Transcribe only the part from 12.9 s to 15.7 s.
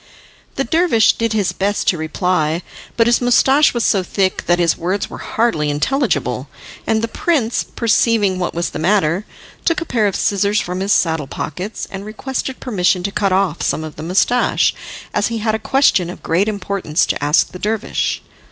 to cut off some of the moustache, as he had a